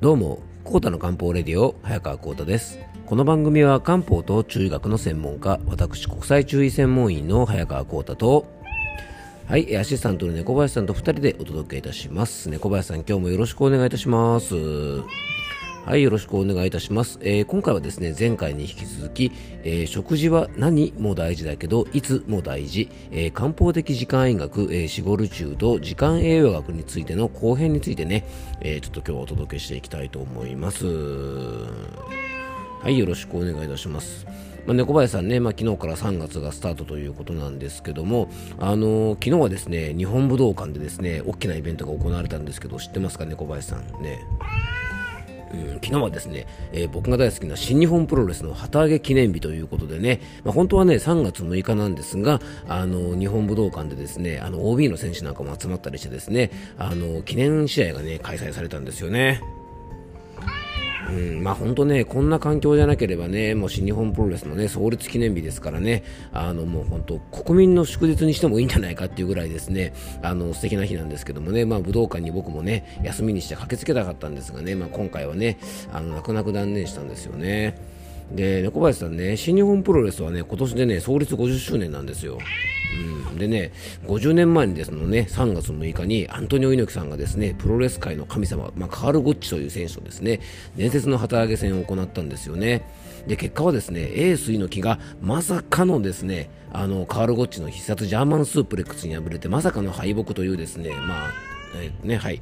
[0.00, 2.78] どうも、コータの漢方レディオ、早川コータです。
[3.04, 8.46] この番組は漢方と中医学の専門家、私国際中医専門員の早川コータと、
[9.46, 12.48] はい、アシスタントの猫林さんと2人でお届けいたします。
[12.48, 14.54] 猫林さん、今日もよろしくお願いいたします。
[15.90, 17.18] はい、よろしくお願いいたします。
[17.20, 19.32] えー、今回はですね、前回に引き続き、
[19.64, 28.24] えー、食事は何も大事だけど、いつも大事、えー、漢方的時間医学、えー、シゴル中と時間栄養学についての後編についてね、
[28.60, 30.86] えー、ちょっと今日はお届けしていきたいと思います。
[30.86, 31.68] は
[32.86, 34.28] い、よろしくお願いいたします。
[34.66, 44.20] まあ、猫林さんね、まあ、昨日から3月がスタートということなんですけども、あのー、昨日はですね、日本武道館でですね、大きなイベントが行われたんですけど、知ってますか、猫林さんね？
[45.52, 59.40] うん、昨日はですね、えー、僕が大好きな新日本プロレスの旗揚げ記念日ということでね、まあ、本当はね、3月6日なんですが、あの、日本武道館でですね、あの、OB の選手なんかも集まったりしてですね、あの、記念試合がね、開催されたんですよね。
[61.10, 75.58] うん、まあ本当ね、こんな環境じゃなければね、もう新日本プロレスのね、創立記念日ですからね、あのもう本当、国民の祝日にしてもいいんじゃないかっていうぐらいですね、あの素敵な日なんですけどもね、まあ武道館に僕もね、休みにして駆けつけたかったんですがね、まあ今回はね、
[75.92, 77.89] あの泣く泣く断念したんですよね。
[78.32, 82.38] で、猫林さんね、新日本プロレスはね、今年でね、創立50周年なんですよ。
[83.30, 83.72] うん、でね、
[84.06, 90.40] 50年前にですのね、3月6日にアントニオ猪木さんがですね、プロレス界の神様、まあ、カール・ゴッチという選手とですね、
[90.76, 92.82] 伝説の旗揚げ戦を行ったんですよね。
[93.26, 101.32] で、結果はですね、エース猪木がまさかのですね、あの、カール・ゴッチの必殺ジャーマンスープレックスに敗れて、まさかの敗北というですね、まあ、
[101.74, 102.40] えー、ね、はい。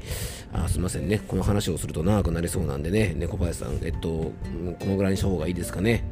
[0.53, 1.21] あすみませんね。
[1.27, 4.33] この話をすると長くなりそうなんでね、猫林さん、えっと、
[4.79, 6.05] このぐらいにした方がいいですかね。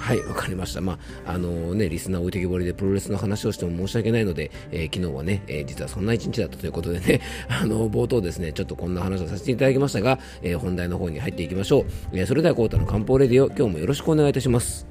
[0.00, 0.80] はい、わかりました。
[0.80, 11.84] まあ、あのね、リスナー置いてきぼりでプロレスの話をしても申し訳ないので、えー、昨日はね、えー、実はそんな一日だったということでね、 あの、冒頭ですね、ちょっとこんな話をさせていただきましたが、え、本題の方に入っていきましょう。
[12.14, 14.89] えそれでは、コータの漢方レディオ、今日もよろしくお願いいたします。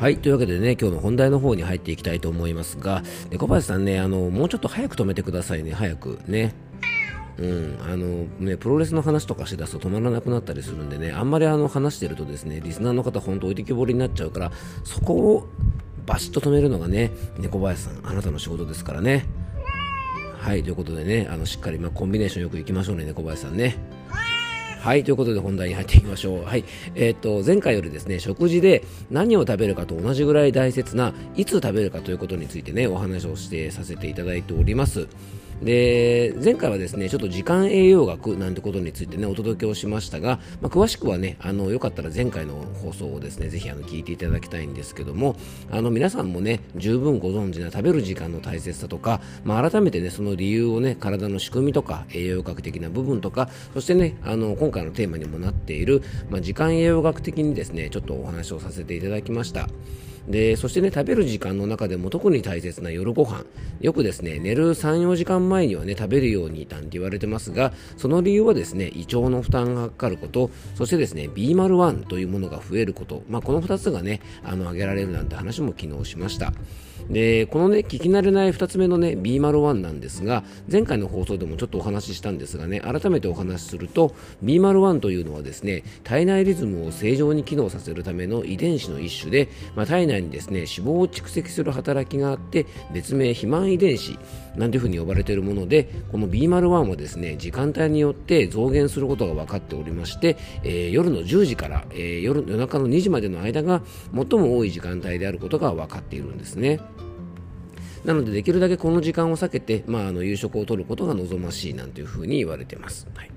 [0.00, 0.16] はい。
[0.16, 3.02] というわけでね、今日の本題の方に入っていきたいと思いますが、
[3.36, 6.54] 小林さんね、あの、もうちょっと早く止めてくださいね、早くね。
[7.36, 14.52] うん、あのね、プロレスの話とかしてだすと止まらなくなったりするんでね、あんまりあの話してるとですね、リスナーの方、本当置いてきぼりになっちゃうから、
[14.84, 15.48] そこを
[16.06, 19.26] バシッと止めるのがね、猫林さん、あなたの仕事ですからね。
[20.38, 23.99] はい、ということでね、あのしっかり、まあ、コンビネーションよくいきましょうね、猫林さんね。
[24.80, 26.44] はい、ということで本題に入っていきましょう。
[26.44, 26.64] はい。
[26.94, 35.06] えっ、と、前回よりですね、食事で何を食べるかと同じぐらい大切な、いつ食べるかということについてね、お話をしてさせていただいております。
[35.62, 45.36] で前回はですねちょっと時間栄養学なんてことについてねお届けをしましたが、まあ、詳しくはねあのよかったら前回の放送をですねぜひあの聞いていただきたいんですけども
[45.70, 59.68] あの皆さんもね十分ご存知な食べる時間の大切さとか、まあ、改めてねその理由をね体の仕組みとか栄養学的な部分とかそしてねあの今回のテーマにもなっている、まあ、時間栄養学的にですねちょっとお話をさせていただきました。
[60.28, 63.44] でそしてね食べる時間の中でも特に大切な夜ご飯。
[63.80, 76.52] よくですね寝る34時間前にはね食べるようになんて言われてますがその理由はですね胃腸の負担がかかることそしてですね B01 というものが増えること、まあ、この2つがねあの挙げられるなんて話も昨日しました。
[77.08, 84.14] でこのね聞き慣れない2つ目のね B01 なんですが前回の放送でもちょっとお話ししたんですがね改めてお話しすると
[84.44, 94.18] B01 というのはですね体内リズムを正常に機能させるための遺伝子の一種で、まあ、体内にですね脂肪を蓄積する働きがあって別名肥満遺伝子
[94.56, 103.82] なんていうふうに呼ばれているものでこの B01 はですね時間帯によって増減することが分かっておりまして、えー、夜の10時から、えー、夜夜中の2時までの間が
[104.14, 106.80] 最も多い時間帯であることが分かっているんですね。
[108.04, 113.06] なのでできるだけこの時間を避けて、まあ、あの夕食をとることが望ましいなんていうふうに言われています。
[113.14, 113.30] はい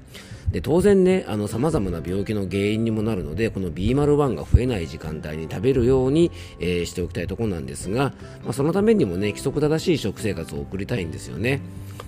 [0.54, 11.60] で当然ね、あの様々な病気の原因にもなるので、この B01 が増えない時間帯に食べるように、えー、しておきたいところなんですが、まあ、そのためにもね、規則正しい食生活を送りたいんですよね。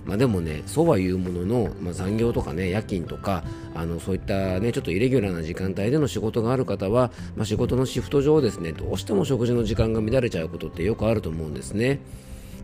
[0.05, 3.43] まあ、でもね、そうは言うものの、まあ、残業とかね、夜勤とか、
[3.73, 11.99] あのそういったね、ちょっとイレギュラーな時間帯での仕事がある方は、まあ、仕事のシフト上ですね、どうしても食事の時間が乱れちゃうことってよくあると思うんですね。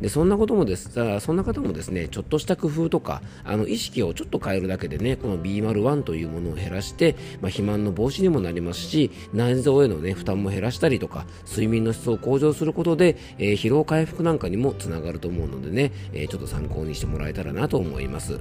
[0.02, 18.40] でそんなこともですそんな方もですねちょっとした工夫とかあの意識をちょっと変えるだけでねこの B01 というものを減らして、まあ、肥満の防止にもなりますし内臓への、ね、負担も減らしたりとか睡眠の質を向上することで、えー、疲労回復なんかにもつながると思うのでね、えー、ちょっと参考にしてもらえたらなと思います。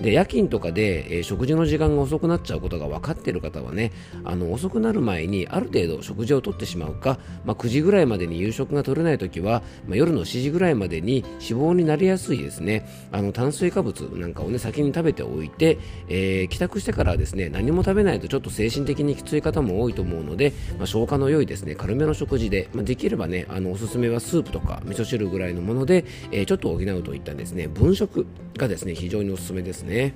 [0.00, 3.92] で夜勤とかで、えー、食事の時間が遅くなっちゃうことが分かっている方はね
[4.24, 12.86] あの遅くなる前にある程度食事をとってしまうか、まあ、9時ぐらいまでに夕食が取れないときは、まあ、夜の7時ぐらいまでに脂肪になりやすいですね。
[13.12, 15.78] あの炭水化物なんかをね先に食べておいて、
[16.08, 28.26] えー、帰宅してからですね何も食べないとちょっと精神的にきつい方も多いと思うので、まあ、消化の良いですね軽めの食事で、まあ、できればねあのおすすめはスープとか味噌汁ぐらいのもので、えー、ちょっと補うといったですね分食。
[28.58, 30.14] がですね非常におすすめですね。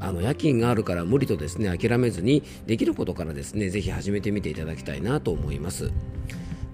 [0.00, 5.92] あの夜勤があるから無理とですね諦めずにできることからですねぜひ始めてみていただきたいなと思います。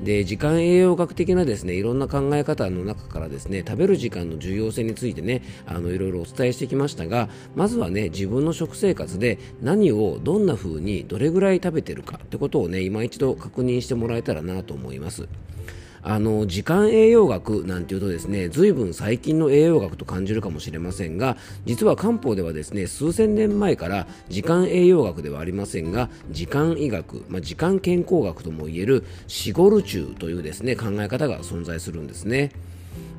[0.00, 15.28] で時間栄養学的なですねいろんな考え方の中からですね食べる時間の重要性についてねあのいろいろお伝えしてきましたがまずはね自分の食生活で何をどんな風にどれぐらい食べてるかってことをね今一度確認してもらえたらなと思います。
[16.08, 32.52] あの時間栄養学なんていうとですね随分最近の栄養学と感じるかもしれませんが実は漢方ではですね数千年前から時間栄養学ではありませんが時間医学、まあ、時間健康学ともいえるシゴルチューというですね考え方が存在するんですね。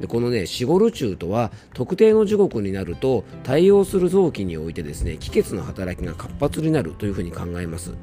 [0.01, 7.93] でこのねシゴルチューとは特定の時刻になると対応する臓器においてですね気血の働きが活発になるというふうに考えます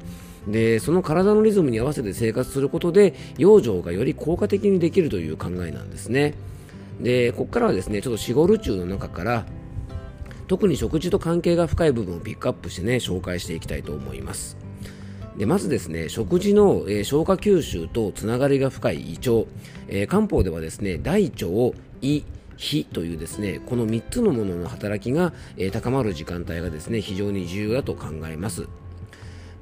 [0.47, 6.33] でその体のリズムに合わせて生活することで養生がより効果的にできるという考えなんですね。
[7.01, 9.45] でここからはですねちょっとシゴルチューの中から
[10.47, 14.57] 特に食事と関係が深い部分をピックアップしてね紹介していきたいと思います。
[15.37, 19.47] でまずですね食事の、えー、消化吸収とつながりが深い胃腸、
[19.87, 21.45] えー、漢方ではですね大腸
[22.01, 22.23] 胃
[22.57, 28.67] 火というですねこの3つのものの働きが、えー、高まる時間帯がですね非常に重要だと考えます。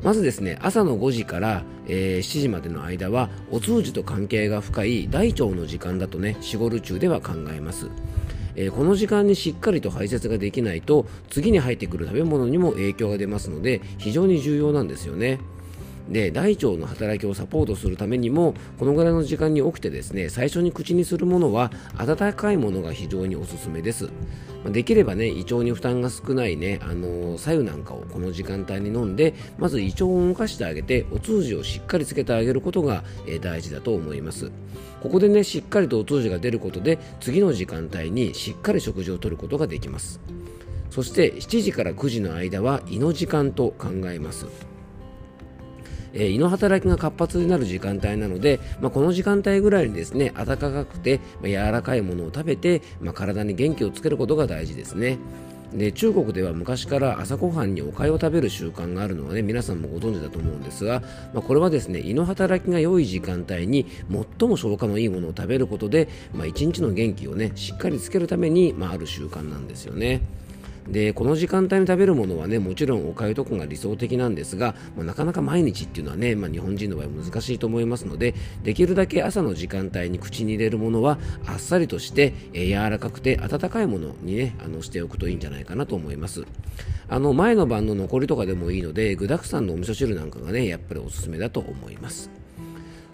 [0.03, 7.89] まずですね朝の5時から、えー、7時までの間はお通じと関係が深い大腸の時間だとねシゴル中では考えます
[8.57, 15.39] えー、この時間にしっかりと排泄ができないと次に入ってくる食べ物にも影響が出ますので非常に重要なんですよね。
[16.09, 24.09] で大腸の働きをサポートするためにもこのぐらいの時間に起きてですね最初に口にするものは温かいものが非常におすすめです。
[24.65, 33.03] できればね胃腸に負担が少ないねあの左右なんかをこの時間帯に飲んでまず胃腸を動かしてあげてお通じをしっかりつけてあげることが、
[33.41, 34.51] 大事だと思います。
[35.01, 40.19] ここでねしっかりとお通じが出ることで次の時間帯にしっかり食事をとることができます。
[40.89, 44.74] そして7時から9時の間は胃の時間と考えます。
[46.15, 55.19] え、胃の働きが活発になる時間帯なので、まあ、この時間帯ぐらいにですね暖かくて、ま、柔らかいものを食べて、まあ、体に元気をつけることが大事ですね。
[55.73, 61.01] で中国では昔から朝ごはんにお粥を食べる習慣があるのはね皆さんもご存知だと思うんですが、
[61.33, 63.85] まあ、これはですね胃の働きが良い時間帯に
[64.39, 70.21] 最も消化のいいものを食べることで、まあ、一日の元気をねしっかりつけるために、まあ、ある習慣なんですよね。
[70.87, 81.17] でこの時間帯に食べるものはねもちろんおかゆとかが理想的なんですが、まあ、なかなか毎日っていうのはね、まあ、日本人の場合難しいと思いますのでできるだけ朝の時間帯に口に入れるものは
[81.47, 86.45] あっさりとして、えー、柔らかくて温かいものにねあのしておくといいんじゃないかなと思います。
[87.07, 92.29] あの前の晩の残りとかでもいいので具沢山のお味噌汁なんかがねやっぱりおすすめだと思います。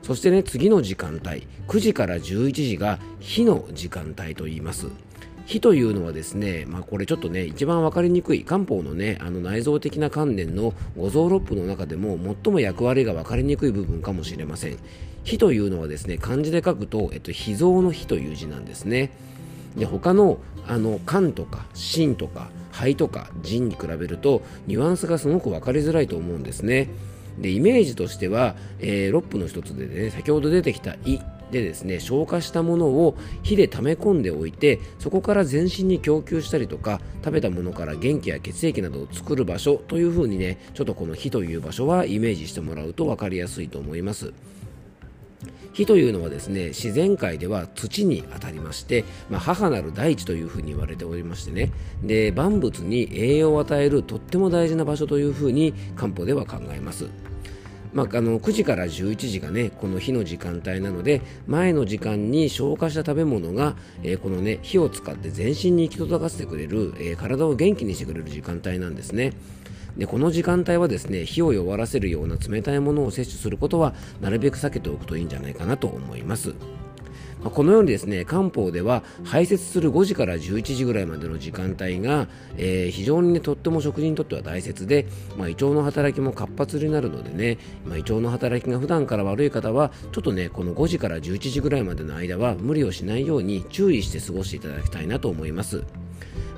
[0.01, 4.87] そしてね次の時間帯9時から11時が火の時間帯と言います。
[5.51, 14.77] 火というのはですね、まあ、これちょっとね一番分かりにくい漢方のねあの内臓的な観念の五臓六腑の中でも最も役割が分かりにくい部分かもしれません。
[15.25, 19.11] 火というのはですね漢字で書くと、えっと、脾臓の火という字なんですね。
[19.75, 20.37] で他の
[20.69, 26.87] あの肝とか心とか肺とか腎に比べるとニュアンスがすごく分かりづらいと思うんですね。
[27.37, 31.19] でイメージとしては、えー、6腑の一つでね先ほど出てきた胃
[31.51, 44.33] でですね消化したものを火で溜め込んでおいてそこから全身に供給したりとか食べたものから元気や血液などを作る場所というふうにねちょっとこの火という場所はイメージしてもらうと分かりやすいと思います。
[45.73, 51.71] 火というのはですね自然界では土にあたりまして、まあ、母なる大地というふうに言われておりましてね。
[52.03, 57.07] で万物に栄養を与えるとっても大事な場所というふうに漢方では考えます。
[57.93, 69.33] まあ、あの9時から11時がねこの火の時間帯なので前の時間に消化した食べ物が、えー、このね火を使って全身に行き届かせてくれる、えー、体を元気にしてくれる時間帯なんですね。
[69.97, 76.53] でこの時間帯はですね火を弱らせるような冷たいものを摂取することはなるべく避けておくといいんじゃないかなと思います。
[77.49, 85.07] このようにですね漢方では排泄する5時から11時ぐらいまでの時間帯が、えー、非常にねとっても食事にとっては大切で、
[85.37, 95.83] まあ、胃腸の働きも活発になるのでね、まあ、胃腸の働きが普段から悪い方はちょっとねこの5時から11時ぐらいまでの間は無理をしないように注意して過ごしていただきたいなと思います。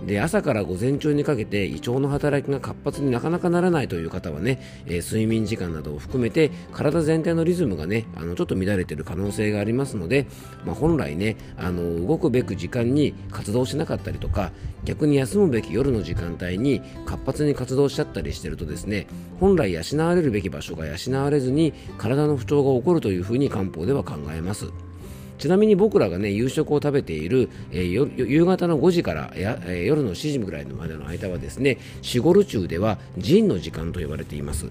[0.05, 10.27] で朝から午前中にかけて胃腸の働きが活発になかなかならないという方はね、えー、睡眠時間などを含めて体全体のリズムがねあのちょっと乱れている可能性がありますので、
[10.65, 14.51] まあ、本来ねあの動くべく時間に活動しなかったりとか
[14.83, 19.07] 逆に休むべき夜の時間帯に活発に活動しちゃったりしてるとですね
[19.39, 24.71] 本来養われるべき場所が養われずに体の不調が起こるというふうに漢方では考えます。
[25.37, 34.67] ちなみに僕らがね夕食を食べている、えー、夕方の5時からや、え、夜の7時ぐらいまでの間はですねシゴル中ではジンの時間と呼ばれています。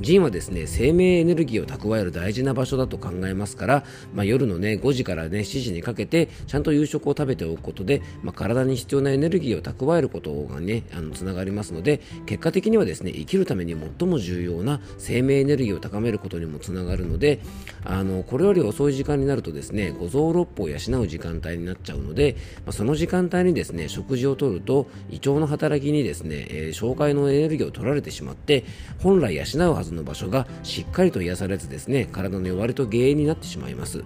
[0.00, 3.84] 腎はですね生命エネルギーを蓄える大事な場所だと考えますから、
[4.14, 17.40] まあ、夜のね5時からね7時にかけてちゃんと夕食を食べておくことで、まあ、体に必要なエネルギーを蓄えることがねあのつながりますので結果的にはですね生きるために最も重要な生命エネルギーを高めることにもつながるので
[17.84, 28.64] あのこれより遅い時間になるとですね五臓六腑を養う時間帯になっちゃうので、まあ、その時間帯にですね食事をとると胃腸の働きにですね、えー、消化のエネルギーを取られてしまって
[29.02, 34.04] 本来養うはずの場所がしっかりと癒されずですね体の弱りと原因になってしまいます。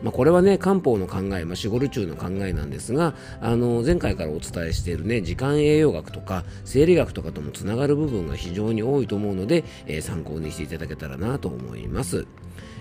[0.00, 12.28] まあ、これはね漢方の考え、まあ、シゴル中の考えなんですがあの前回からお伝えしているね時間栄養学とか生理学とかともつながる部分が非常に多いと思うので、えー、参考にしていただけたらなと思います。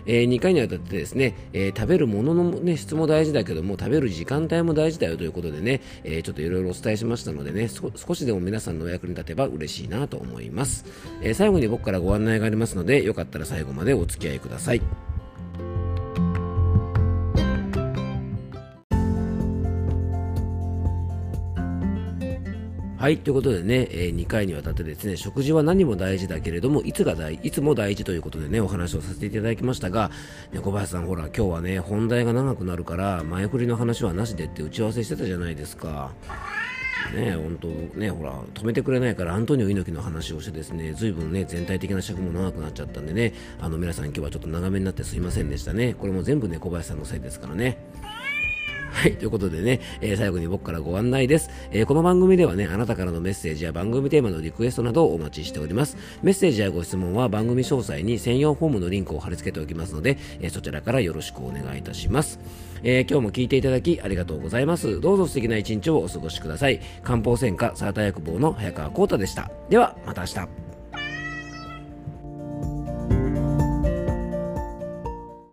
[0.07, 10.85] えー、2回にわたってですね、えー、食べるものの、ね、質も大事だけども食べる時間帯も大事だよということでね、えー、ちょっといろいろお伝えしましたのでね少しでも皆さんのお役に立てば嬉しいなと思います、
[11.21, 15.16] え最後に僕からご案内がありますのでよかったら最後までお付き合いください。
[22.97, 30.09] はい、ということでね、えー、2回にわたってですね、食事は何も大事だけれども、いつが大いつも大事ということでね、お話をさせていただきましたが、
[30.51, 36.11] ね、小林さん、ほら、今日はね、本題が長くなるから、前振りの話はなしでって打ち合わせしてたじゃないですか。
[37.13, 37.67] ね、本当
[37.99, 45.93] ね、ほら、止めてくれないから、アントニオ猪木の話をしてですね、ずいぶんね、全体的な尺も長くなっちゃったんでね、あの、皆さん今日はちょっと長めになってすいませんでしたね。
[45.93, 47.77] これも全部ね、小林さんのせいですからね。
[48.97, 55.97] はい、ということでね、えー、最後に僕からご案内です、えー、この番組ではね、あなたからのメッセージや番組テーマのリクエストなどをお待ちしております。
[56.23, 62.39] メッセージやご質問は番組詳細に専用フォームのリンクを貼り付けておきますので、えー、そちらからよろしくお願いいたします。
[62.81, 64.99] え今日も聞いていただきありがとうございます。
[64.99, 66.79] どうぞ素敵な一日をお過ごしください。
[67.03, 69.51] 漢方専科サーター薬房の早川幸太でした。
[69.69, 70.66] では、また明日。